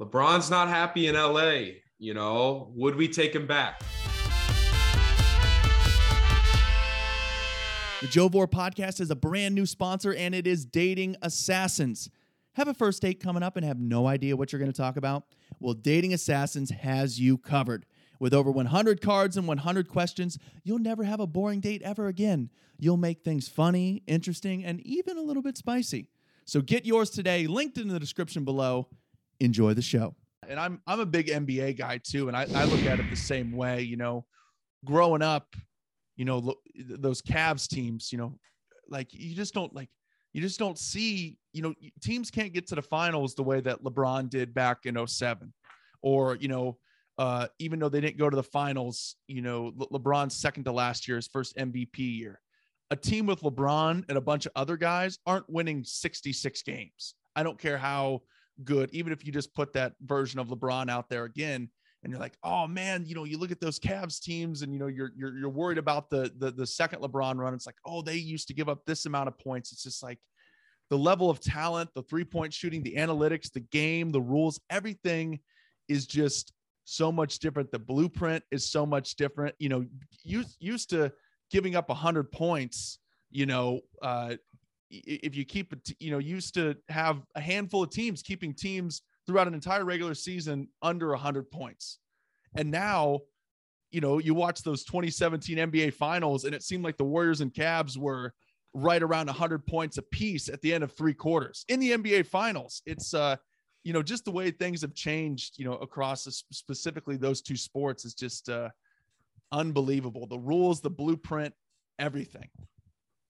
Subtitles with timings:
[0.00, 1.74] LeBron's not happy in LA.
[1.98, 3.82] You know, would we take him back?
[8.00, 12.08] The Joe Vore podcast is a brand new sponsor and it is Dating Assassins.
[12.54, 14.96] Have a first date coming up and have no idea what you're going to talk
[14.96, 15.24] about?
[15.60, 17.84] Well, Dating Assassins has you covered.
[18.18, 22.48] With over 100 cards and 100 questions, you'll never have a boring date ever again.
[22.78, 26.08] You'll make things funny, interesting, and even a little bit spicy.
[26.46, 28.88] So get yours today, linked in the description below.
[29.40, 30.14] Enjoy the show.
[30.48, 33.16] And I'm I'm a big NBA guy too, and I, I look at it the
[33.16, 33.82] same way.
[33.82, 34.24] You know,
[34.84, 35.54] growing up,
[36.16, 38.38] you know, those Cavs teams, you know,
[38.88, 39.88] like you just don't like
[40.32, 43.82] you just don't see, you know, teams can't get to the finals the way that
[43.82, 45.52] LeBron did back in 07
[46.02, 46.78] or, you know,
[47.18, 50.72] uh, even though they didn't go to the finals, you know, Le- LeBron's second to
[50.72, 52.40] last year, his first MVP year.
[52.92, 57.14] A team with LeBron and a bunch of other guys aren't winning 66 games.
[57.36, 58.22] I don't care how
[58.64, 61.68] good, even if you just put that version of LeBron out there again,
[62.02, 64.78] and you're like, oh man, you know, you look at those Cavs teams, and you
[64.78, 67.52] know, you're you're you're worried about the the the second LeBron run.
[67.54, 69.72] It's like, oh, they used to give up this amount of points.
[69.72, 70.18] It's just like
[70.88, 75.40] the level of talent, the three point shooting, the analytics, the game, the rules, everything
[75.88, 76.52] is just
[76.84, 77.70] so much different.
[77.70, 79.54] The blueprint is so much different.
[79.58, 79.86] You know,
[80.24, 81.12] used used to
[81.50, 82.98] giving up hundred points.
[83.30, 84.34] You know, uh,
[84.90, 89.02] if you keep it, you know, used to have a handful of teams keeping teams
[89.26, 91.98] throughout an entire regular season under 100 points.
[92.56, 93.20] And now,
[93.90, 97.52] you know, you watch those 2017 NBA finals and it seemed like the Warriors and
[97.52, 98.34] Cavs were
[98.74, 102.82] right around 100 points apiece at the end of three quarters in the NBA finals.
[102.86, 103.36] It's, uh,
[103.84, 108.04] you know, just the way things have changed, you know, across specifically those two sports
[108.04, 108.68] is just uh,
[109.52, 110.26] unbelievable.
[110.26, 111.54] The rules, the blueprint,
[111.98, 112.48] everything.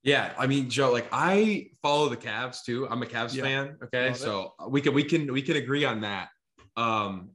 [0.03, 2.89] Yeah, I mean, Joe, like I follow the Cavs too.
[2.89, 3.43] I'm a Cavs yeah.
[3.43, 3.77] fan.
[3.85, 4.71] Okay, so it.
[4.71, 6.29] we can we can we can agree on that.
[6.77, 7.31] Um,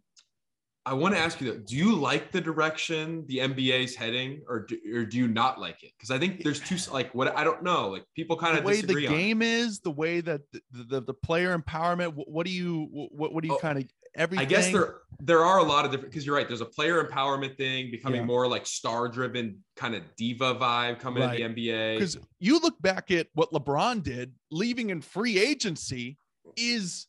[0.87, 4.41] I want to ask you though, do you like the direction the NBA is heading,
[4.47, 5.91] or do, or do you not like it?
[5.97, 7.89] Because I think there's two like what I don't know.
[7.89, 11.13] Like people kind of the way the game is, the way that the, the, the
[11.13, 12.13] player empowerment.
[12.13, 14.45] What, what, do you what what do you oh, kind of everything.
[14.45, 16.47] I guess there there are a lot of different because you're right.
[16.47, 18.25] There's a player empowerment thing becoming yeah.
[18.25, 21.39] more like star driven kind of diva vibe coming right.
[21.39, 21.95] in the NBA.
[21.95, 26.17] Because you look back at what LeBron did, leaving in free agency
[26.55, 27.07] is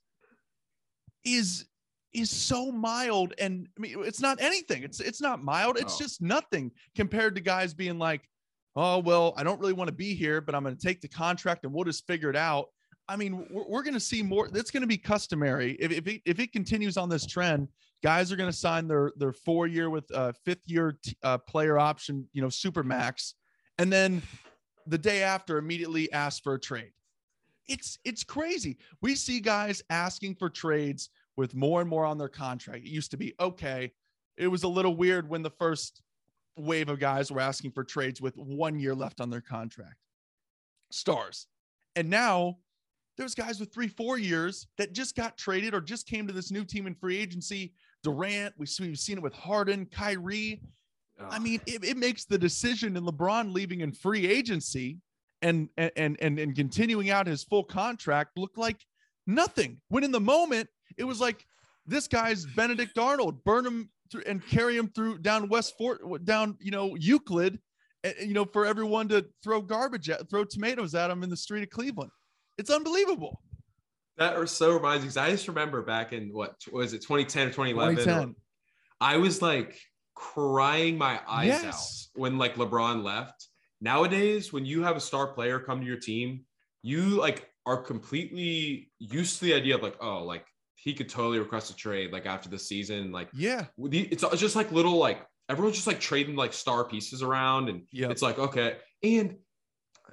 [1.25, 1.67] is
[2.13, 4.83] is so mild and I mean it's not anything.
[4.83, 5.77] It's it's not mild.
[5.79, 8.23] It's just nothing compared to guys being like,
[8.75, 11.09] oh well, I don't really want to be here, but I'm going to take the
[11.09, 12.69] contract and we'll just figure it out.
[13.09, 14.49] I mean, we're, we're going to see more.
[14.49, 17.69] That's going to be customary if if it, if it continues on this trend.
[18.03, 21.39] Guys are going to sign their their four year with uh, fifth year t- uh,
[21.39, 23.35] player option, you know, super max,
[23.79, 24.23] and then
[24.87, 26.93] the day after immediately ask for a trade.
[27.69, 28.79] It's it's crazy.
[29.01, 32.85] We see guys asking for trades with more and more on their contract.
[32.85, 33.93] It used to be okay.
[34.37, 36.03] It was a little weird when the first
[36.57, 39.97] wave of guys were asking for trades with one year left on their contract.
[40.91, 41.47] Stars.
[41.97, 42.59] And now
[43.17, 46.51] there's guys with three, four years that just got traded or just came to this
[46.51, 47.73] new team in free agency.
[48.03, 50.61] Durant, we, we've seen it with Harden, Kyrie.
[51.21, 51.29] Oh.
[51.31, 54.99] I mean, it, it makes the decision in LeBron leaving in free agency
[55.43, 58.85] and and and and continuing out his full contract look like
[59.27, 59.81] nothing.
[59.89, 61.47] When in the moment, it was like
[61.87, 66.57] this guy's Benedict Arnold, burn him through and carry him through down West Fort, down
[66.61, 67.59] you know Euclid,
[68.05, 71.37] eh, you know for everyone to throw garbage at, throw tomatoes at him in the
[71.37, 72.11] street of Cleveland.
[72.59, 73.41] It's unbelievable.
[74.19, 77.49] That was so reminds me because I just remember back in what was it 2010
[77.49, 78.35] or 2011 2010.
[79.01, 79.79] I was like
[80.15, 82.09] crying my eyes yes.
[82.15, 83.49] out when like LeBron left.
[83.81, 86.45] Nowadays, when you have a star player come to your team,
[86.83, 90.47] you like are completely used to the idea of like, oh, like
[90.77, 93.13] he could totally request a trade like after the season.
[93.13, 97.23] Like, yeah, it's, it's just like little like everyone's just like trading like star pieces
[97.23, 98.11] around, and yep.
[98.11, 98.77] it's like okay.
[99.03, 99.37] And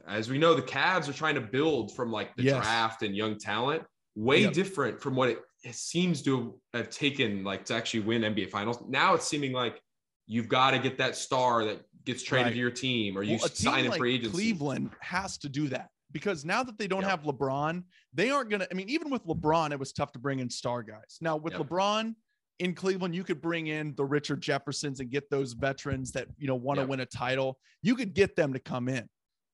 [0.08, 2.56] as we know, the Cavs are trying to build from like the yes.
[2.56, 3.84] draft and young talent,
[4.16, 4.54] way yep.
[4.54, 8.84] different from what it, it seems to have taken like to actually win NBA finals.
[8.88, 9.82] Now it's seeming like
[10.28, 12.54] you've got to get that star that gets traded right.
[12.54, 14.32] to your team or you well, sign in like free agency.
[14.32, 17.12] Cleveland has to do that because now that they don't yep.
[17.12, 17.84] have LeBron,
[18.14, 18.68] they aren't going to.
[18.70, 21.18] I mean, even with LeBron, it was tough to bring in star guys.
[21.22, 21.64] Now with yep.
[21.64, 22.16] LeBron
[22.60, 26.48] in Cleveland, you could bring in the Richard Jeffersons and get those veterans that you
[26.48, 26.90] know want to yep.
[26.90, 27.58] win a title.
[27.82, 29.10] You could get them to come in,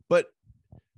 [0.10, 0.28] but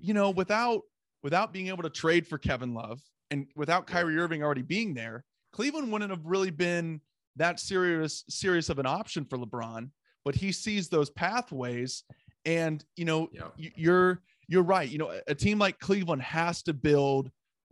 [0.01, 0.81] you know, without
[1.23, 2.99] without being able to trade for Kevin Love
[3.29, 7.01] and without Kyrie Irving already being there, Cleveland wouldn't have really been
[7.35, 9.89] that serious serious of an option for LeBron.
[10.23, 12.03] But he sees those pathways,
[12.45, 13.47] and you know, yeah.
[13.75, 14.89] you're you're right.
[14.89, 17.31] You know, a team like Cleveland has to build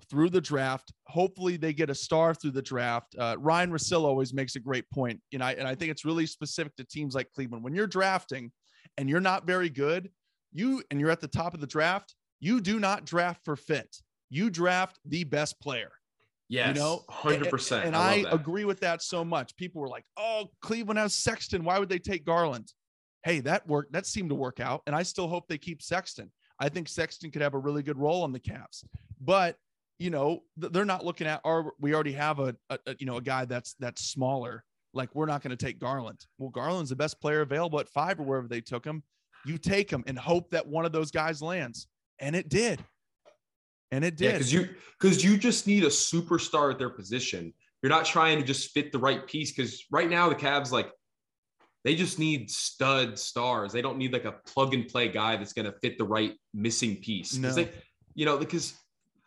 [0.09, 0.91] through the draft.
[1.07, 3.15] Hopefully, they get a star through the draft.
[3.17, 6.25] Uh, Ryan Russillo always makes a great point, and I and I think it's really
[6.25, 7.63] specific to teams like Cleveland.
[7.63, 8.51] When you're drafting
[8.97, 10.09] and you're not very good,
[10.51, 13.97] you and you're at the top of the draft, you do not draft for fit.
[14.29, 15.91] You draft the best player.
[16.49, 17.85] Yes, you know, hundred percent.
[17.85, 19.55] And I, I agree with that so much.
[19.55, 21.63] People were like, "Oh, Cleveland has Sexton.
[21.63, 22.73] Why would they take Garland?"
[23.23, 23.91] Hey, that worked.
[23.93, 26.31] That seemed to work out, and I still hope they keep Sexton.
[26.59, 28.83] I think Sexton could have a really good role on the Cavs,
[29.21, 29.57] but
[29.99, 31.73] you know, they're not looking at our.
[31.79, 34.63] We already have a, a, a you know a guy that's that's smaller.
[34.93, 36.25] Like we're not going to take Garland.
[36.39, 39.03] Well, Garland's the best player available at five or wherever they took him.
[39.45, 41.87] You take him and hope that one of those guys lands,
[42.19, 42.83] and it did
[43.91, 44.25] and it did.
[44.25, 44.69] Yeah, because you
[44.99, 47.53] because you just need a superstar at their position.
[47.81, 50.91] You're not trying to just fit the right piece because right now the Cavs like
[51.85, 53.71] they just need stud stars.
[53.71, 56.33] They don't need like a plug and play guy that's going to fit the right
[56.53, 57.37] missing piece.
[57.37, 57.53] No.
[57.53, 57.69] They,
[58.15, 58.73] you know, because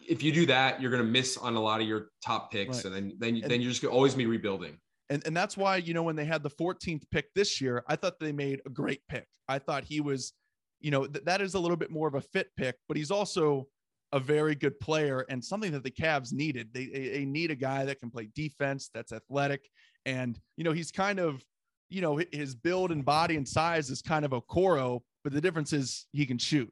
[0.07, 2.77] if you do that, you're going to miss on a lot of your top picks,
[2.77, 2.85] right.
[2.87, 4.79] and then then and, then you're just going to always be rebuilding.
[5.11, 7.97] And and that's why you know when they had the 14th pick this year, I
[7.97, 9.27] thought they made a great pick.
[9.49, 10.33] I thought he was,
[10.83, 13.11] you know, th- that is a little bit more of a fit pick, but he's
[13.11, 13.67] also
[14.13, 16.69] a very good player and something that the Cavs needed.
[16.73, 19.71] They, they need a guy that can play defense, that's athletic.
[20.05, 21.43] And, you know, he's kind of,
[21.89, 25.73] you know, his build and body and size is kind of Okoro, but the difference
[25.73, 26.71] is he can shoot.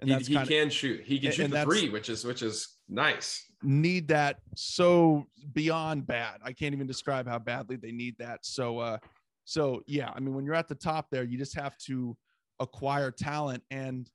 [0.00, 1.02] And he, he of, can shoot.
[1.04, 3.44] He can shoot the three, which is which is nice.
[3.64, 6.38] Need that so beyond bad.
[6.44, 8.46] I can't even describe how badly they need that.
[8.46, 8.98] So uh
[9.44, 12.16] so yeah, I mean when you're at the top there, you just have to
[12.60, 14.10] acquire talent and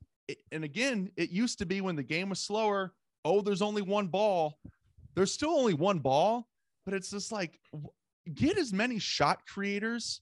[0.51, 2.93] and again, it used to be when the game was slower.
[3.25, 4.57] Oh, there's only one ball.
[5.15, 6.47] There's still only one ball,
[6.85, 7.59] but it's just like
[8.33, 10.21] get as many shot creators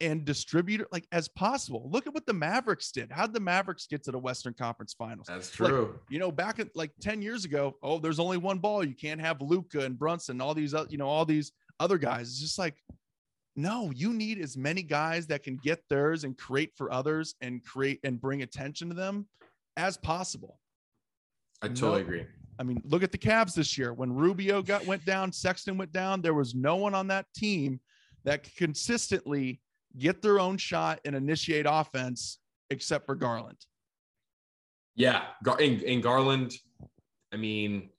[0.00, 1.88] and distributor like as possible.
[1.90, 3.10] Look at what the Mavericks did.
[3.10, 5.26] How'd the Mavericks get to the Western Conference Finals?
[5.26, 5.92] That's true.
[5.92, 8.84] Like, you know, back at like 10 years ago, oh, there's only one ball.
[8.84, 12.28] You can't have Luka and Brunson, all these, you know, all these other guys.
[12.28, 12.74] It's just like
[13.56, 17.64] no, you need as many guys that can get theirs and create for others and
[17.64, 19.26] create and bring attention to them
[19.76, 20.58] as possible.
[21.62, 22.26] I totally no, agree.
[22.58, 23.92] I mean, look at the Cavs this year.
[23.92, 27.80] When Rubio got went down, Sexton went down, there was no one on that team
[28.24, 29.60] that could consistently
[29.98, 32.38] get their own shot and initiate offense
[32.70, 33.58] except for Garland.
[34.94, 35.24] Yeah,
[35.58, 36.54] in, in Garland,
[37.32, 37.90] I mean,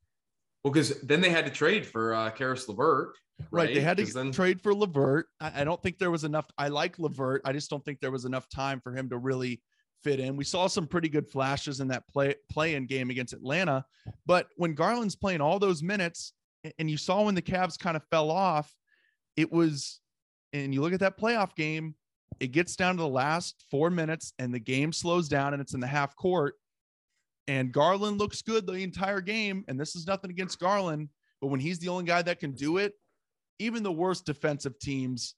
[0.64, 3.16] well, because then they had to trade for uh, Caris LeVert.
[3.40, 3.68] Right.
[3.68, 3.76] right.
[3.76, 4.32] They had to then...
[4.32, 5.28] trade for LeVert.
[5.40, 6.46] I, I, don't think there was enough.
[6.58, 7.42] I like LeVert.
[7.46, 9.62] I just don't think there was enough time for him to really
[10.04, 10.36] fit in.
[10.36, 13.86] We saw some pretty good flashes in that play play in game against Atlanta.
[14.26, 16.34] But when Garland's playing all those minutes,
[16.80, 18.74] and you saw when the Cavs kind of fell off,
[19.36, 20.00] it was,
[20.54, 21.96] and you look at that playoff game,
[22.40, 25.74] it gets down to the last four minutes and the game slows down and it's
[25.74, 26.56] in the half court.
[27.48, 29.64] And Garland looks good the entire game.
[29.68, 32.78] And this is nothing against Garland, but when he's the only guy that can do
[32.78, 32.94] it,
[33.60, 35.36] even the worst defensive teams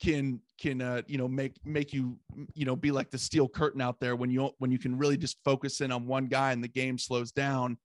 [0.00, 2.18] can can uh, you know make make you
[2.54, 5.16] you know be like the steel curtain out there when you when you can really
[5.16, 7.78] just focus in on one guy and the game slows down.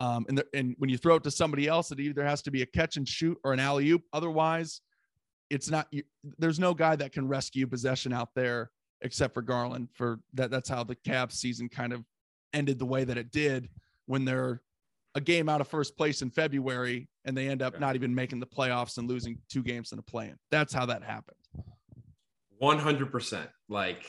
[0.00, 2.52] Um, and the, and when you throw it to somebody else, it either has to
[2.52, 4.02] be a catch and shoot or an alley oop.
[4.12, 4.80] Otherwise,
[5.50, 5.88] it's not.
[5.90, 6.04] You,
[6.38, 8.70] there's no guy that can rescue possession out there
[9.02, 9.88] except for Garland.
[9.94, 12.04] For that, that's how the Cavs season kind of
[12.52, 13.68] ended the way that it did
[14.06, 14.62] when they're
[15.14, 17.80] a game out of first place in February and they end up yeah.
[17.80, 20.36] not even making the playoffs and losing two games in a play-in.
[20.50, 21.36] That's how that happened.
[22.62, 23.48] 100%.
[23.68, 24.04] Like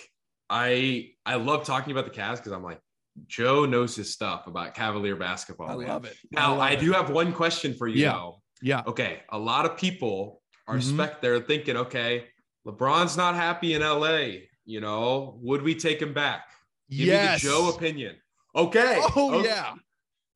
[0.50, 2.80] I I love talking about the Cavs because I'm like
[3.28, 5.70] Joe knows his stuff about Cavalier basketball.
[5.70, 5.88] I man.
[5.88, 6.16] love it.
[6.32, 8.14] Now I, I do have one question for you yeah.
[8.14, 8.42] though.
[8.62, 8.84] Yeah.
[8.88, 9.22] Okay.
[9.30, 10.96] A lot of people are mm-hmm.
[10.96, 12.26] spec they're thinking, okay,
[12.66, 14.46] LeBron's not happy in LA.
[14.66, 16.46] You know, would we take him back?
[16.90, 17.44] Give yes.
[17.44, 18.16] me the Joe opinion.
[18.56, 19.02] Okay.
[19.16, 19.48] Oh okay.
[19.48, 19.74] yeah.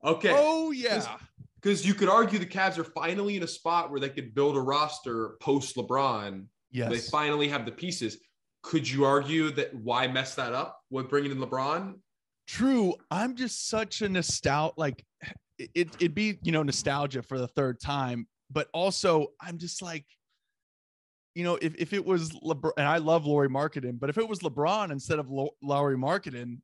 [0.03, 0.33] Okay.
[0.33, 1.17] Oh yeah.
[1.61, 4.57] Because you could argue the Cavs are finally in a spot where they could build
[4.57, 6.45] a roster post LeBron.
[6.71, 6.89] Yes.
[6.91, 8.17] They finally have the pieces.
[8.63, 11.95] Could you argue that why mess that up with bringing in LeBron?
[12.47, 12.95] True.
[13.11, 14.73] I'm just such a nostalgia.
[14.77, 15.05] Like
[15.57, 20.05] it, it'd be you know nostalgia for the third time, but also I'm just like,
[21.35, 24.27] you know, if, if it was LeBron, and I love Lauri Markkanen, but if it
[24.27, 26.57] was LeBron instead of Lauri Markkanen,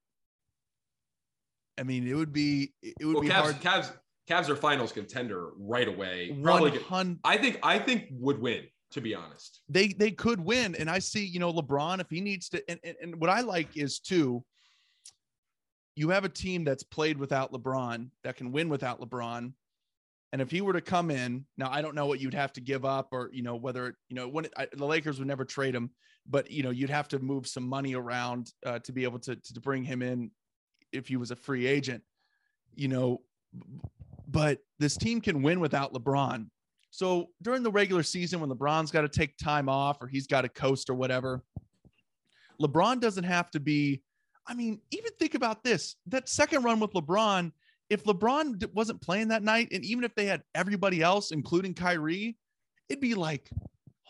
[1.80, 3.62] I mean, it would be it would well, be Cavs, hard.
[3.62, 3.92] Cavs,
[4.30, 6.38] Cavs are finals contender right away.
[6.42, 6.80] Probably,
[7.24, 8.66] I think I think would win.
[8.94, 12.22] To be honest, they they could win, and I see you know LeBron if he
[12.22, 12.70] needs to.
[12.70, 14.44] And, and, and what I like is too.
[15.96, 19.54] You have a team that's played without LeBron that can win without LeBron,
[20.32, 22.62] and if he were to come in now, I don't know what you'd have to
[22.62, 25.76] give up, or you know whether you know when I, the Lakers would never trade
[25.76, 25.92] him,
[26.28, 29.36] but you know you'd have to move some money around uh, to be able to
[29.36, 30.32] to bring him in
[30.92, 32.04] if he was a free agent,
[32.76, 33.22] you know,
[34.28, 36.48] but this team can win without LeBron.
[36.92, 40.42] So during the regular season, when LeBron's got to take time off or he's got
[40.42, 41.44] to coast or whatever,
[42.62, 44.02] LeBron doesn't have to be.
[44.48, 47.52] I mean, even think about this that second run with LeBron,
[47.90, 52.38] if LeBron wasn't playing that night, and even if they had everybody else, including Kyrie,
[52.88, 53.50] it'd be like,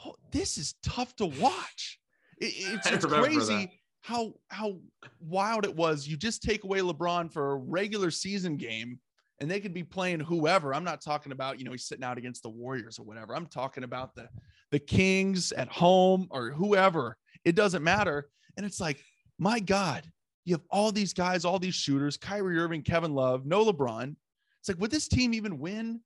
[0.06, 2.00] oh, this is tough to watch.
[2.38, 3.79] It, it's, it's crazy
[4.10, 4.78] how how
[5.20, 6.08] wild it was.
[6.08, 9.00] You just take away LeBron for a regular season game,
[9.40, 10.74] and they could be playing whoever.
[10.74, 13.36] I'm not talking about you know he's sitting out against the Warriors or whatever.
[13.36, 14.28] I'm talking about the
[14.72, 17.18] the Kings at home or whoever.
[17.46, 18.30] It doesn't matter.
[18.58, 19.04] And it's like,
[19.38, 20.04] my God,
[20.44, 24.16] you have all these guys, all these shooters, Kyrie Irving, Kevin Love, no LeBron.
[24.60, 26.02] It's like, would this team even win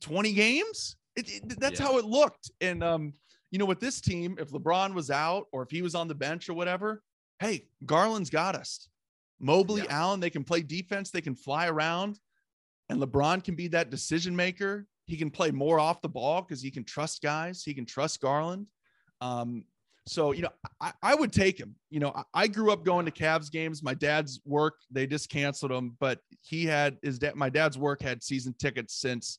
[0.00, 0.96] 20 games?
[1.16, 1.86] It, it, that's yeah.
[1.86, 2.50] how it looked.
[2.60, 3.12] And um,
[3.50, 6.14] you know, with this team, if LeBron was out or if he was on the
[6.14, 7.02] bench or whatever,
[7.38, 8.88] hey, Garland's got us.
[9.40, 10.00] Mobley, yeah.
[10.00, 12.18] Allen, they can play defense, they can fly around,
[12.88, 14.86] and LeBron can be that decision maker.
[15.06, 17.62] He can play more off the ball because he can trust guys.
[17.62, 18.66] He can trust Garland.
[19.20, 19.64] Um,
[20.06, 20.50] so, you know,
[20.80, 21.74] I, I, would take him.
[21.90, 23.82] You know, I, I, grew up going to Cavs games.
[23.82, 28.02] My dad's work, they just canceled them, but he had his dad, my dad's work
[28.02, 29.38] had season tickets since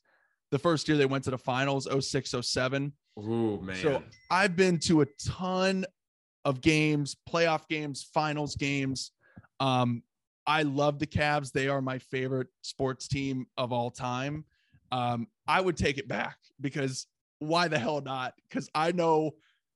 [0.52, 2.92] the first year they went to the finals, 06, 07.
[3.18, 3.76] Ooh, man.
[3.78, 5.86] So I've been to a ton
[6.46, 9.12] of games, playoff games, finals games.
[9.60, 10.04] Um,
[10.46, 11.52] I love the Cavs.
[11.52, 14.46] They are my favorite sports team of all time.
[14.92, 17.08] Um, I would take it back because
[17.40, 18.34] why the hell not?
[18.48, 19.32] Because I know,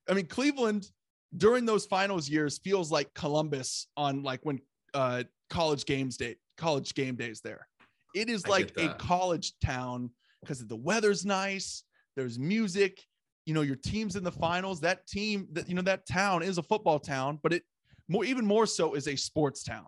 [0.09, 0.89] I mean, Cleveland
[1.35, 4.59] during those finals years feels like Columbus on like when
[4.93, 7.67] uh, college games day, college game days there.
[8.13, 11.83] It is like a college town because the weather's nice.
[12.15, 13.05] There's music.
[13.45, 14.79] You know, your team's in the finals.
[14.81, 17.63] That team, that you know, that town is a football town, but it
[18.07, 19.85] more even more so is a sports town.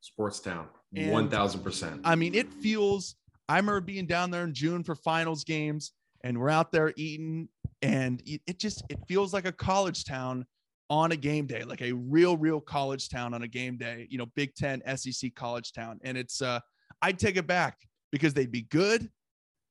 [0.00, 2.00] Sports town, one thousand percent.
[2.04, 3.16] I mean, it feels.
[3.48, 5.92] I remember being down there in June for finals games,
[6.22, 7.48] and we're out there eating,
[7.82, 10.46] and it just it feels like a college town
[10.88, 14.06] on a game day, like a real, real college town on a game day.
[14.10, 16.42] You know, Big Ten, SEC college town, and it's.
[16.42, 16.60] uh
[17.02, 17.78] I'd take it back
[18.12, 19.08] because they'd be good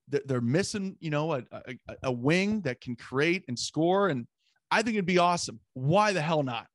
[0.10, 4.10] they're missing, you know, a, a, a wing that can create and score.
[4.10, 4.28] And
[4.72, 5.60] I think it'd be awesome.
[5.74, 6.68] Why the hell not?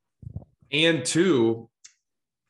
[0.72, 1.68] And two,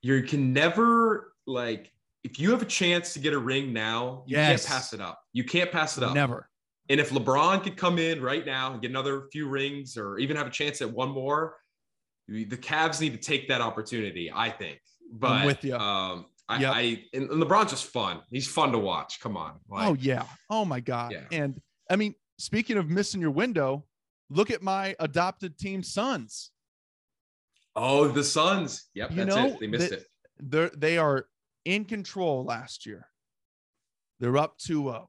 [0.02, 1.92] you can never like
[2.24, 4.64] if you have a chance to get a ring now, you yes.
[4.64, 5.20] can't pass it up.
[5.32, 6.14] You can't pass it up.
[6.14, 6.48] Never.
[6.88, 10.36] And if LeBron could come in right now and get another few rings or even
[10.36, 11.56] have a chance at one more,
[12.28, 14.80] the Cavs need to take that opportunity, I think.
[15.12, 15.76] But I'm with you.
[15.76, 16.72] Um, I, yep.
[16.74, 18.20] I and LeBron's just fun.
[18.30, 19.20] He's fun to watch.
[19.20, 19.54] Come on.
[19.68, 20.24] Like, oh yeah.
[20.50, 21.12] Oh my god.
[21.12, 21.24] Yeah.
[21.32, 21.60] And
[21.90, 23.84] I mean, speaking of missing your window,
[24.28, 26.50] look at my adopted team Suns.
[27.76, 28.88] Oh, the Suns.
[28.94, 29.60] Yep, you that's know, it.
[29.60, 30.06] They missed they, it.
[30.38, 31.26] They're they are
[31.64, 33.08] in control last year.
[34.20, 35.06] They're up 2-0.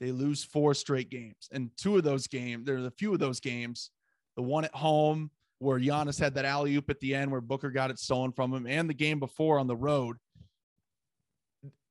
[0.00, 1.48] They lose four straight games.
[1.52, 3.90] And two of those games, there's a few of those games.
[4.36, 7.70] The one at home, where Giannis had that alley oop at the end where Booker
[7.70, 10.16] got it stolen from him, and the game before on the road,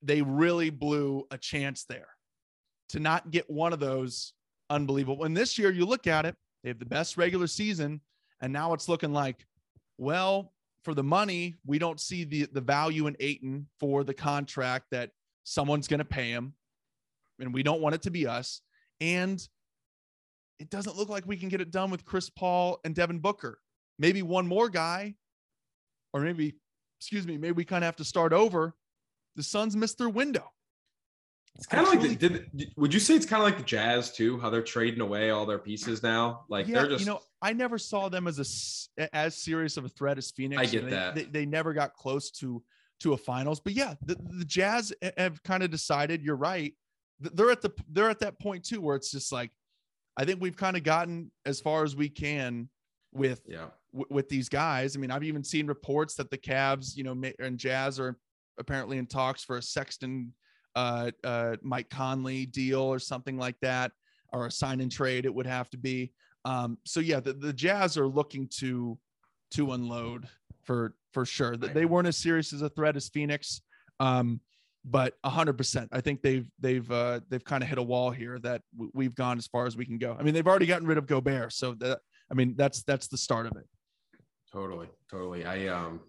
[0.02, 2.08] they really blew a chance there
[2.90, 4.32] to not get one of those
[4.70, 5.24] unbelievable.
[5.24, 8.00] And this year, you look at it, they have the best regular season,
[8.40, 9.44] and now it's looking like,
[9.98, 10.52] well,
[10.84, 15.10] for the money, we don't see the the value in Ayton for the contract that
[15.42, 16.54] someone's going to pay him,
[17.40, 18.60] and we don't want it to be us.
[19.00, 19.44] And
[20.58, 23.58] it doesn't look like we can get it done with Chris Paul and Devin Booker.
[23.98, 25.14] Maybe one more guy,
[26.12, 26.54] or maybe,
[27.00, 28.74] excuse me, maybe we kind of have to start over.
[29.36, 30.50] The Suns missed their window.
[31.56, 34.12] It's kind of like, the, did, would you say it's kind of like the Jazz
[34.12, 34.38] too?
[34.38, 36.44] How they're trading away all their pieces now?
[36.50, 39.86] Like yeah, they're just, you know, I never saw them as a as serious of
[39.86, 40.60] a threat as Phoenix.
[40.60, 42.62] I get they, that they, they, never got close to
[43.00, 46.22] to a finals, but yeah, the, the Jazz have kind of decided.
[46.22, 46.74] You're right.
[47.20, 49.50] They're at the they're at that point too, where it's just like
[50.16, 52.68] I think we've kind of gotten as far as we can
[53.12, 54.96] with yeah w- with these guys.
[54.96, 58.16] I mean, I've even seen reports that the Cavs, you know, and Jazz are
[58.58, 60.32] apparently in talks for a Sexton,
[60.74, 63.92] uh, uh, Mike Conley deal or something like that,
[64.32, 65.24] or a sign and trade.
[65.24, 66.12] It would have to be.
[66.44, 68.98] Um, so yeah, the, the Jazz are looking to
[69.52, 70.28] to unload
[70.64, 71.56] for for sure.
[71.56, 73.62] That they weren't as serious as a threat as Phoenix.
[74.00, 74.40] Um,
[74.88, 78.38] but hundred percent, I think they've they've uh, they've kind of hit a wall here
[78.38, 80.16] that w- we've gone as far as we can go.
[80.18, 81.98] I mean, they've already gotten rid of Gobert, so that
[82.30, 83.66] I mean that's that's the start of it.
[84.52, 85.44] Totally, totally.
[85.44, 86.00] I um,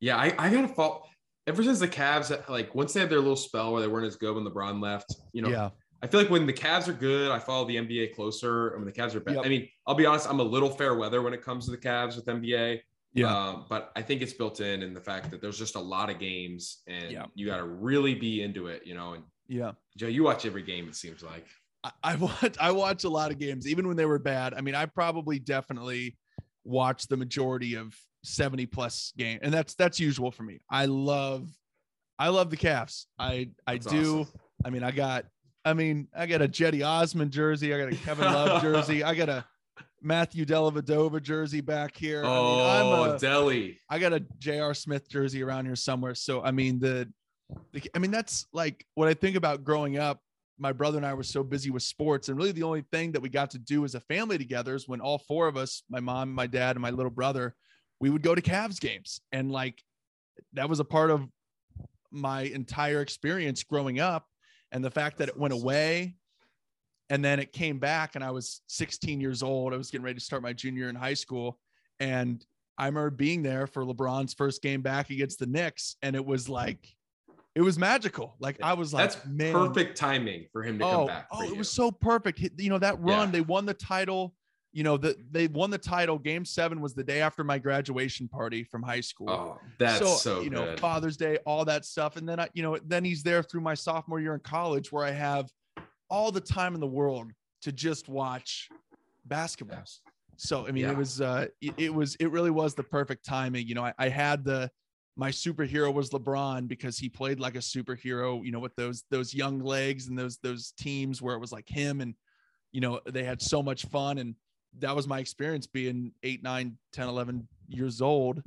[0.00, 1.08] yeah, I I gotta fall.
[1.48, 4.14] Ever since the Cavs, like once they had their little spell where they weren't as
[4.14, 5.70] good when LeBron left, you know, yeah.
[6.00, 8.68] I feel like when the Cavs are good, I follow the NBA closer.
[8.68, 9.44] And when the Cavs are bad, yep.
[9.44, 11.78] I mean, I'll be honest, I'm a little fair weather when it comes to the
[11.78, 12.80] Cavs with NBA.
[13.14, 13.34] Yeah.
[13.34, 16.10] Um, but I think it's built in in the fact that there's just a lot
[16.10, 17.26] of games and yeah.
[17.34, 19.14] you got to really be into it, you know.
[19.14, 21.46] And yeah, Joe, you watch every game, it seems like.
[21.84, 24.54] I, I watch I watch a lot of games, even when they were bad.
[24.54, 26.16] I mean, I probably definitely
[26.64, 30.60] watched the majority of 70 plus game, and that's that's usual for me.
[30.70, 31.48] I love
[32.18, 33.06] I love the Cavs.
[33.18, 34.20] I I that's do.
[34.20, 34.40] Awesome.
[34.64, 35.26] I mean, I got
[35.64, 39.14] I mean, I got a Cedi Osman jersey, I got a Kevin Love jersey, I
[39.14, 39.44] got a
[40.00, 42.22] Matthew Dellavedova jersey back here.
[42.24, 43.76] Oh, I mean, I'm oh, a, Delly.
[43.88, 44.74] I got a J.R.
[44.74, 46.14] Smith jersey around here somewhere.
[46.14, 47.08] So I mean the,
[47.72, 50.20] the, I mean that's like what I think about growing up.
[50.58, 53.20] My brother and I were so busy with sports, and really the only thing that
[53.20, 55.98] we got to do as a family together is when all four of us, my
[55.98, 57.54] mom, my dad, and my little brother,
[58.00, 59.82] we would go to Cavs games, and like
[60.52, 61.26] that was a part of
[62.10, 64.26] my entire experience growing up.
[64.70, 66.16] And the fact that it went away
[67.12, 69.74] and then it came back and I was 16 years old.
[69.74, 71.58] I was getting ready to start my junior in high school.
[72.00, 72.42] And
[72.78, 75.96] I remember being there for LeBron's first game back against the Knicks.
[76.00, 76.88] And it was like,
[77.54, 78.34] it was magical.
[78.40, 79.52] Like I was like, that's man.
[79.52, 81.28] perfect timing for him to oh, come back.
[81.30, 82.40] Oh, it was so perfect.
[82.56, 83.32] You know, that run, yeah.
[83.32, 84.34] they won the title.
[84.72, 86.18] You know, that they won the title.
[86.18, 89.28] Game seven was the day after my graduation party from high school.
[89.28, 90.74] Oh, that's so, so you know.
[90.78, 92.16] Father's Day, all that stuff.
[92.16, 95.04] And then I, you know, then he's there through my sophomore year in college where
[95.04, 95.50] I have
[96.12, 98.68] all the time in the world to just watch
[99.24, 99.82] basketball.
[100.36, 100.90] So I mean, yeah.
[100.90, 103.66] it was uh, it, it, was it really was the perfect timing.
[103.66, 104.70] You know, I, I had the
[105.16, 108.44] my superhero was LeBron because he played like a superhero.
[108.44, 111.68] You know, with those those young legs and those those teams where it was like
[111.68, 112.14] him and
[112.72, 114.34] you know they had so much fun and
[114.78, 118.42] that was my experience being 8 9 10 11 years old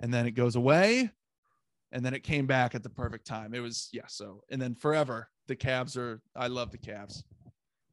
[0.00, 1.10] and then it goes away
[1.92, 4.74] and then it came back at the perfect time it was yeah so and then
[4.74, 6.20] forever the Cavs are.
[6.36, 7.24] I love the Cavs.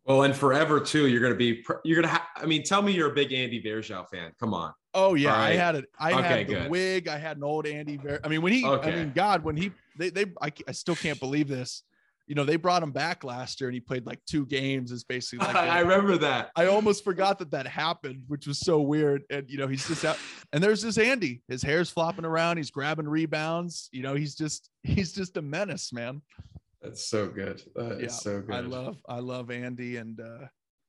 [0.05, 1.07] Well, and forever too.
[1.07, 1.63] You're gonna be.
[1.83, 2.13] You're gonna.
[2.13, 4.31] Ha- I mean, tell me you're a big Andy Varejao fan.
[4.39, 4.71] Come on.
[4.93, 5.53] Oh yeah, right.
[5.53, 5.85] I had it.
[5.97, 6.69] I okay, had the good.
[6.69, 7.07] wig.
[7.07, 7.97] I had an old Andy.
[7.97, 8.63] Ver- I mean, when he.
[8.63, 8.91] Okay.
[8.91, 9.71] I mean, God, when he.
[9.97, 10.11] They.
[10.11, 10.25] They.
[10.39, 11.81] I, I still can't believe this.
[12.27, 14.91] You know, they brought him back last year, and he played like two games.
[14.91, 15.46] Is basically.
[15.46, 16.51] Like I remember that.
[16.55, 19.24] I almost forgot that that happened, which was so weird.
[19.29, 20.17] And you know, he's just out.
[20.53, 21.41] And there's this Andy.
[21.47, 22.58] His hair's flopping around.
[22.58, 23.89] He's grabbing rebounds.
[23.91, 24.69] You know, he's just.
[24.84, 26.21] He's just a menace, man.
[26.86, 27.63] That's so good.
[27.76, 28.54] That yeah, so good.
[28.54, 30.45] I love I love Andy and uh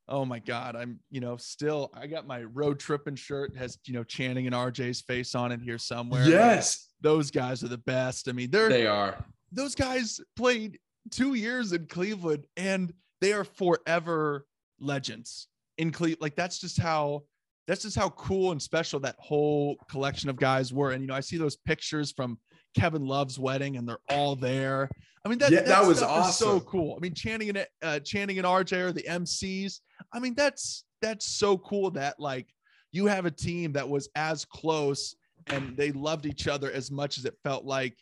[0.08, 3.94] oh my god, I'm you know still I got my road tripping shirt has you
[3.94, 6.28] know Channing and RJ's face on it here somewhere.
[6.28, 6.88] Yes.
[7.00, 8.28] Those guys are the best.
[8.28, 9.24] I mean, they're they are.
[9.52, 10.78] Those guys played
[11.10, 14.46] 2 years in Cleveland and they are forever
[14.80, 16.22] legends in Cleveland.
[16.22, 17.22] Like that's just how
[17.66, 20.92] that's just how cool and special that whole collection of guys were.
[20.92, 22.38] And you know, I see those pictures from
[22.76, 24.88] Kevin Love's wedding, and they're all there.
[25.24, 26.46] I mean, that, yeah, that, that was awesome.
[26.46, 26.94] so cool.
[26.96, 29.80] I mean, Channing and uh, Channing and RJ are the MCs.
[30.12, 32.46] I mean, that's that's so cool that like
[32.92, 35.16] you have a team that was as close
[35.48, 37.96] and they loved each other as much as it felt like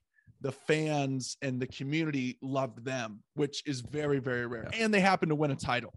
[0.45, 4.69] the fans and the community loved them, which is very very rare.
[4.73, 5.93] And they happen to win a title.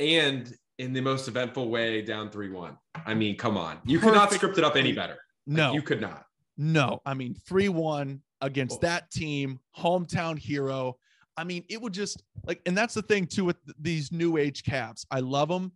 [0.00, 2.78] And in the most eventful way, down three one.
[3.04, 4.14] I mean, come on, you Perfect.
[4.14, 5.18] could not script it up any better.
[5.46, 6.26] Like, no, you could not.
[6.56, 10.96] No, I mean, 3 1 against that team, hometown hero.
[11.36, 14.62] I mean, it would just like, and that's the thing too with these new age
[14.62, 15.04] Cavs.
[15.10, 15.72] I love them,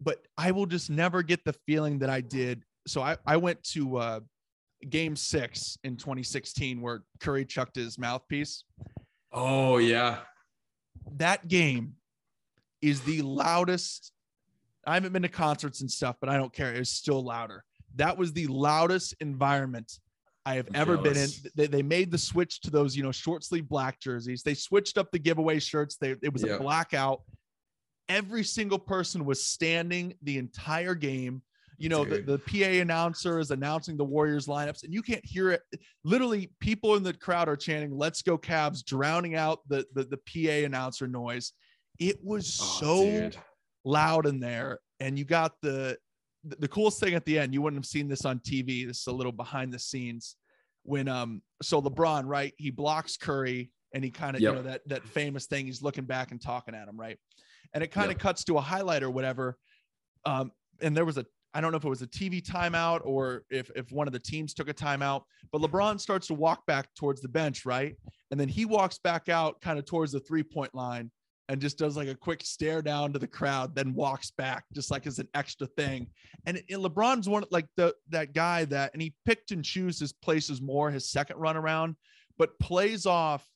[0.00, 2.64] but I will just never get the feeling that I did.
[2.86, 4.20] So I, I went to uh,
[4.88, 8.64] game six in 2016 where Curry chucked his mouthpiece.
[9.32, 10.18] Oh, yeah.
[11.16, 11.94] That game
[12.80, 14.12] is the loudest.
[14.86, 16.72] I haven't been to concerts and stuff, but I don't care.
[16.72, 17.64] It's still louder.
[17.96, 19.98] That was the loudest environment
[20.46, 21.38] I have I'm ever jealous.
[21.38, 21.52] been in.
[21.56, 24.42] They, they made the switch to those, you know, short sleeve black jerseys.
[24.42, 25.96] They switched up the giveaway shirts.
[25.96, 27.22] They, it was a blackout.
[28.08, 31.42] Every single person was standing the entire game.
[31.78, 35.52] You know, the, the PA announcer is announcing the Warriors lineups, and you can't hear
[35.52, 35.62] it.
[36.02, 40.16] Literally, people in the crowd are chanting, Let's go Cavs, drowning out the, the, the
[40.16, 41.52] PA announcer noise.
[42.00, 43.36] It was oh, so dude.
[43.84, 44.80] loud in there.
[45.00, 45.96] And you got the
[46.44, 48.86] the coolest thing at the end, you wouldn't have seen this on TV.
[48.86, 50.36] This is a little behind the scenes
[50.82, 52.52] when um so LeBron, right?
[52.56, 54.50] He blocks Curry and he kind of, yep.
[54.50, 57.18] you know, that that famous thing, he's looking back and talking at him, right?
[57.74, 58.20] And it kind of yep.
[58.20, 59.56] cuts to a highlight or whatever.
[60.24, 63.44] Um, and there was a I don't know if it was a TV timeout or
[63.50, 66.94] if if one of the teams took a timeout, but LeBron starts to walk back
[66.94, 67.96] towards the bench, right?
[68.30, 71.10] And then he walks back out kind of towards the three-point line
[71.48, 74.90] and just does like a quick stare down to the crowd, then walks back just
[74.90, 76.06] like as an extra thing.
[76.44, 80.12] And, and LeBron's one like the that guy that, and he picked and chooses his
[80.12, 81.96] places more his second run around,
[82.36, 83.46] but plays off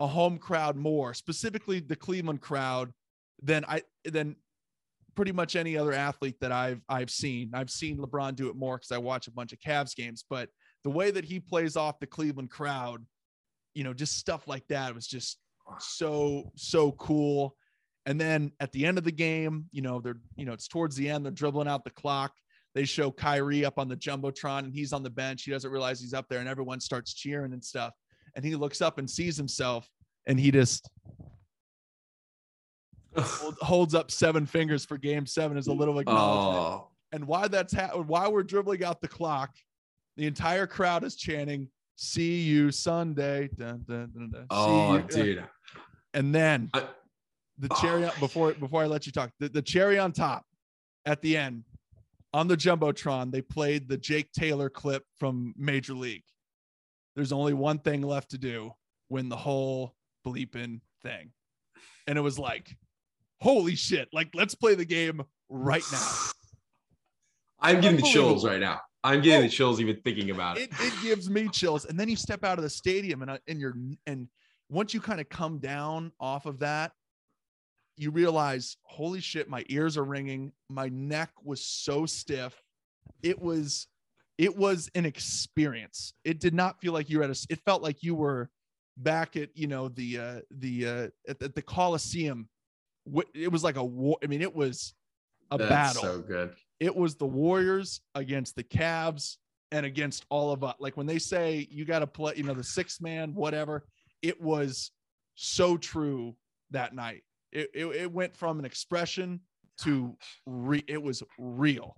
[0.00, 2.92] a home crowd more, specifically the Cleveland crowd,
[3.40, 4.36] than I than
[5.14, 7.50] pretty much any other athlete that I've I've seen.
[7.54, 10.48] I've seen LeBron do it more because I watch a bunch of Cavs games, but
[10.84, 13.04] the way that he plays off the Cleveland crowd,
[13.74, 15.38] you know, just stuff like that was just
[15.78, 17.56] so so cool.
[18.06, 20.96] And then at the end of the game, you know, they're you know it's towards
[20.96, 22.32] the end, they're dribbling out the clock.
[22.74, 25.42] They show Kyrie up on the jumbotron, and he's on the bench.
[25.42, 27.92] He doesn't realize he's up there, and everyone starts cheering and stuff.
[28.34, 29.88] And he looks up and sees himself,
[30.26, 30.88] and he just
[33.16, 36.64] holds up seven fingers for game seven as a little acknowledgement.
[36.64, 36.88] Oh.
[37.12, 39.54] And why that's ha- why we're dribbling out the clock,
[40.16, 45.02] the entire crowd is chanting, "See you Sunday." Dun, dun, dun, oh, you.
[45.02, 45.44] dude!
[46.14, 46.84] And then I,
[47.58, 48.12] the cherry oh.
[48.18, 50.44] before before I let you talk, the, the cherry on top
[51.04, 51.64] at the end
[52.34, 56.24] on the jumbotron, they played the Jake Taylor clip from Major League.
[57.14, 58.72] There's only one thing left to do:
[59.10, 59.94] win the whole
[60.26, 61.32] bleeping thing.
[62.06, 62.74] And it was like
[63.42, 66.12] holy shit, like let's play the game right now.
[67.60, 68.80] I'm getting the chills right now.
[69.04, 70.70] I'm getting oh, the chills even thinking about it.
[70.70, 70.76] it.
[70.80, 71.84] It gives me chills.
[71.84, 73.74] And then you step out of the stadium and uh, and you're
[74.06, 74.28] and
[74.68, 76.92] once you kind of come down off of that,
[77.96, 80.52] you realize, holy shit, my ears are ringing.
[80.70, 82.60] My neck was so stiff.
[83.22, 83.88] It was
[84.38, 86.14] it was an experience.
[86.24, 88.50] It did not feel like you were at a it felt like you were
[88.98, 92.48] back at you know the uh the uh at, at the Coliseum
[93.34, 94.16] it was like a war.
[94.22, 94.94] I mean, it was
[95.50, 96.02] a That's battle.
[96.02, 96.54] So good.
[96.80, 99.36] It was the Warriors against the Cavs
[99.70, 100.74] and against all of us.
[100.78, 103.84] Like when they say you got to play, you know, the six man, whatever.
[104.20, 104.92] It was
[105.34, 106.36] so true
[106.70, 107.22] that night.
[107.50, 109.40] It, it, it went from an expression
[109.80, 111.96] to re, it was real.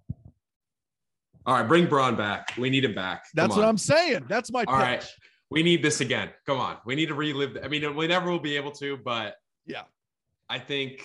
[1.47, 2.55] All right, bring Bron back.
[2.57, 3.25] We need him back.
[3.25, 3.59] Come That's on.
[3.59, 4.25] what I'm saying.
[4.29, 4.83] That's my All pitch.
[4.83, 5.07] right.
[5.51, 6.31] We need this again.
[6.47, 6.79] Come on.
[6.87, 7.59] We need to relive.
[7.63, 9.37] I mean, we never will be able to, but
[9.67, 9.83] yeah,
[10.49, 11.05] I think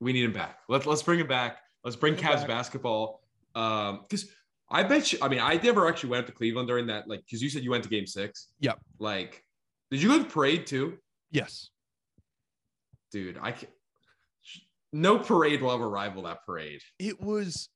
[0.00, 0.60] we need him back.
[0.68, 1.58] Let's let's bring him back.
[1.84, 2.48] Let's bring, bring Cavs back.
[2.48, 3.22] basketball.
[3.54, 4.28] Um, because
[4.70, 5.18] I bet you.
[5.22, 7.08] I mean, I never actually went to Cleveland during that.
[7.08, 8.48] Like, because you said you went to Game Six.
[8.60, 8.78] Yep.
[8.98, 9.44] Like,
[9.90, 10.98] did you go to the parade too?
[11.30, 11.70] Yes.
[13.10, 13.68] Dude, I can
[14.92, 16.80] No parade will ever rival that parade.
[16.98, 17.68] It was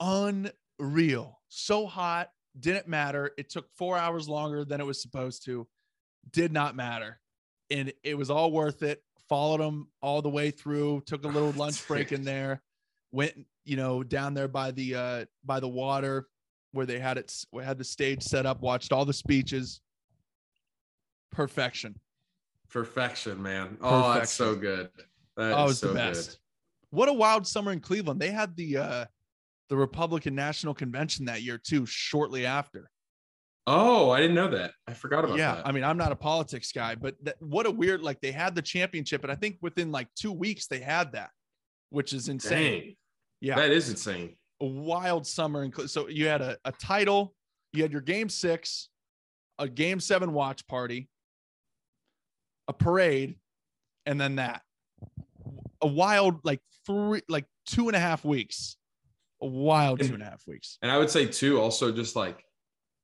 [0.00, 1.40] unreal.
[1.48, 3.30] So hot, didn't matter.
[3.38, 5.68] It took four hours longer than it was supposed to.
[6.32, 7.20] Did not matter,
[7.70, 11.52] and it was all worth it followed them all the way through, took a little
[11.56, 12.60] lunch break in there,
[13.12, 13.32] went,
[13.64, 16.28] you know, down there by the uh by the water
[16.72, 19.80] where they had it had the stage set up, watched all the speeches.
[21.30, 21.98] Perfection.
[22.68, 23.78] Perfection, man.
[23.80, 24.18] Oh, Perfection.
[24.18, 24.90] that's so good.
[25.38, 26.30] That oh, it's so the best.
[26.32, 26.38] Good.
[26.90, 28.20] What a wild summer in Cleveland.
[28.20, 29.04] They had the uh
[29.70, 32.90] the Republican National Convention that year too, shortly after.
[33.66, 34.72] Oh, I didn't know that.
[34.88, 35.66] I forgot about yeah, that.
[35.66, 38.54] I mean, I'm not a politics guy, but that, what a weird like they had
[38.54, 41.30] the championship, and I think within like two weeks they had that,
[41.90, 42.80] which is insane.
[42.80, 42.96] Dang.
[43.40, 44.36] Yeah, that is insane.
[44.60, 47.34] A wild summer, and so you had a, a title,
[47.72, 48.88] you had your game six,
[49.58, 51.08] a game seven watch party,
[52.66, 53.36] a parade,
[54.06, 54.62] and then that.
[55.82, 58.76] A wild like three, like two and a half weeks.
[59.40, 60.78] A wild two and a half weeks.
[60.82, 62.44] And I would say too, also just like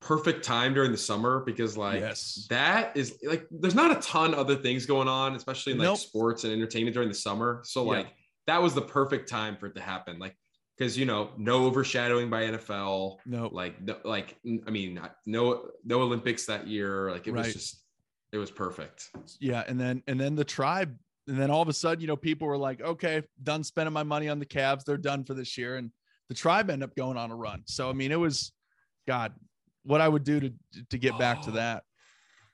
[0.01, 2.47] perfect time during the summer because like yes.
[2.49, 5.97] that is like there's not a ton other things going on especially in like nope.
[5.97, 7.97] sports and entertainment during the summer so yeah.
[7.99, 8.07] like
[8.47, 10.35] that was the perfect time for it to happen like
[10.77, 16.01] because you know no overshadowing by NFL no like no, like I mean no no
[16.01, 17.45] Olympics that year like it right.
[17.45, 17.83] was just
[18.31, 19.09] it was perfect
[19.41, 20.95] yeah and then and then the tribe
[21.27, 24.03] and then all of a sudden you know people were like okay done spending my
[24.03, 25.91] money on the Cavs they're done for this year and
[26.29, 28.53] the tribe ended up going on a run so I mean it was
[29.05, 29.33] God
[29.83, 30.53] what I would do to
[30.89, 31.53] to get back to oh.
[31.53, 31.83] that.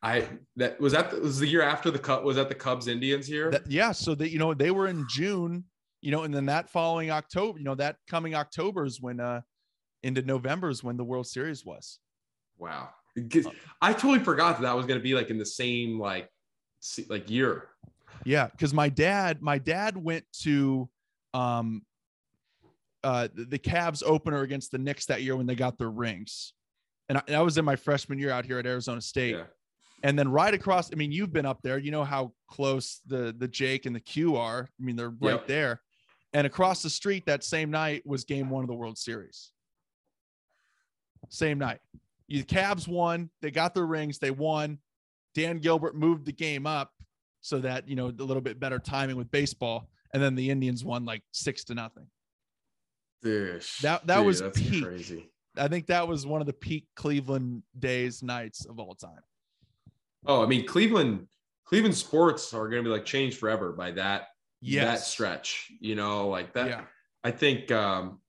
[0.02, 3.30] I that was that was the year after the cut was that the Cubs Indians
[3.30, 3.50] year?
[3.50, 5.64] That, yeah, so that you know they were in June,
[6.02, 9.42] you know, and then that following October, you know, that coming October is when uh
[10.04, 12.00] into November is when the World Series was.
[12.60, 12.90] Wow.
[13.82, 16.30] I totally forgot that that was going to be like in the same like
[17.10, 17.70] like year.
[18.26, 20.88] Yeah, because my dad, my dad went to
[21.34, 21.82] um
[23.04, 26.54] uh the Cavs opener against the Knicks that year when they got their rings
[27.10, 29.36] and I, I, was in my freshman year out here at Arizona State.
[29.36, 29.44] Yeah.
[30.04, 31.78] And then right across, I mean, you've been up there.
[31.78, 34.70] You know how close the the Jake and the Q are.
[34.80, 35.48] I mean, they're right yep.
[35.48, 35.82] there.
[36.34, 39.52] And across the street that same night was Game One of the World Series.
[41.30, 41.80] Same night,
[42.28, 43.30] the Cavs won.
[43.42, 44.20] They got their rings.
[44.20, 44.80] They won.
[45.34, 46.92] Dan Gilbert moved the game up
[47.42, 49.90] so that you know a little bit better timing with baseball.
[50.14, 52.08] And then the Indians won like six to nothing.
[53.22, 54.84] Dude, that that dude, was peak.
[54.84, 55.30] Crazy.
[55.58, 59.22] I think that was one of the peak Cleveland days, nights of all time.
[60.26, 61.28] Oh, I mean, Cleveland,
[61.66, 64.28] Cleveland sports are going to be like changed forever by that,
[64.62, 64.86] yes.
[64.86, 66.68] that stretch, you know, like that.
[66.68, 66.82] Yeah.
[67.24, 68.20] I think um,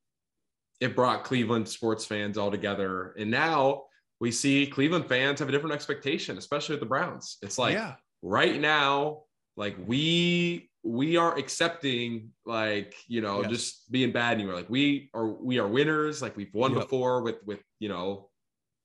[0.81, 3.15] it brought Cleveland sports fans all together.
[3.19, 3.85] And now
[4.21, 7.39] we see Cleveland fans have a different expectation, especially with the Browns.
[7.43, 7.95] It's like yeah.
[8.23, 9.23] right now,
[9.57, 13.51] like we we are accepting like you know yes.
[13.51, 14.55] just being bad anymore.
[14.55, 16.23] Like we are we are winners.
[16.23, 16.83] Like we've won yep.
[16.83, 18.31] before with with you know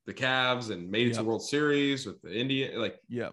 [0.06, 1.18] the Cavs and made it yep.
[1.18, 2.80] to World Series with the Indian.
[2.80, 3.30] Like yeah,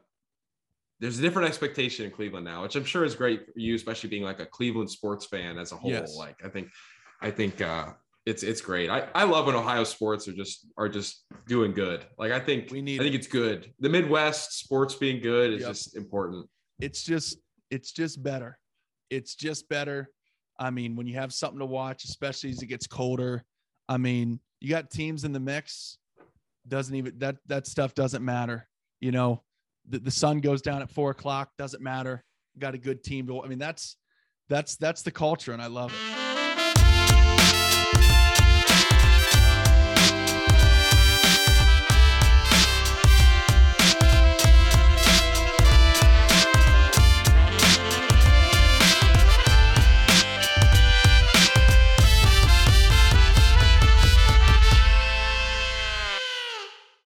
[0.99, 4.09] there's a different expectation in Cleveland now, which I'm sure is great for you, especially
[4.09, 5.89] being like a Cleveland sports fan as a whole.
[5.89, 6.15] Yes.
[6.15, 6.69] Like I think
[7.21, 7.93] I think uh
[8.27, 8.91] it's it's great.
[8.91, 12.05] I, I love when Ohio sports are just are just doing good.
[12.19, 13.73] Like I think we need I think it's good.
[13.79, 15.69] The Midwest sports being good is yep.
[15.69, 16.47] just important.
[16.79, 17.39] It's just
[17.71, 18.57] it's just better.
[19.09, 20.09] It's just better.
[20.59, 23.43] I mean, when you have something to watch, especially as it gets colder.
[23.87, 25.97] I mean, you got teams in the mix.
[26.67, 28.67] Doesn't even that that stuff doesn't matter.
[28.99, 29.43] You know,
[29.87, 31.49] the, the sun goes down at four o'clock.
[31.57, 32.23] Doesn't matter.
[32.59, 33.41] Got a good team to.
[33.41, 33.95] I mean, that's
[34.49, 36.18] that's that's the culture, and I love it.